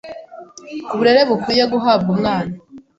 [0.87, 2.53] ku burere bukwiye guhabwa umwana,